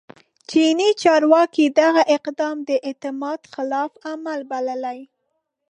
چیني 0.49 0.89
چارواکي 1.01 1.65
دغه 1.79 2.01
اقدام 2.15 2.57
د 2.69 2.69
اعتماد 2.87 3.39
خلاف 3.53 3.91
عمل 4.11 4.39
بللی 4.51 4.99